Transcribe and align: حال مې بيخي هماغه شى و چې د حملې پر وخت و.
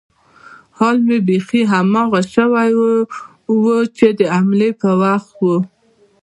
حال 0.77 0.97
مې 1.07 1.17
بيخي 1.27 1.61
هماغه 1.71 2.21
شى 2.33 2.45
و 3.63 3.65
چې 3.97 4.07
د 4.19 4.21
حملې 4.35 4.69
پر 4.79 4.93
وخت 5.01 5.31
و. 5.39 5.41